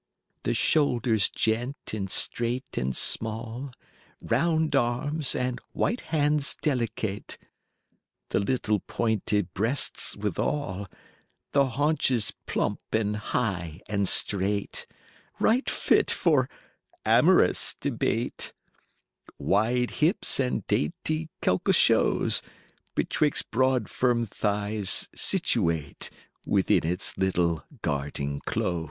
[0.43, 3.71] VII."The shoulders gent and strait and small;
[4.19, 7.45] Round arms and white hands delicate; 50
[8.29, 10.87] The little pointed breasts withal;
[11.51, 14.87] The haunches plump and high and straight,
[15.39, 16.49] Right fit for
[17.05, 18.53] amorous debate;
[19.37, 22.41] Wide hips and dainty quelquechose,
[22.95, 28.79] Betwixt broad firm thighs situate, 55 Within its little garden close.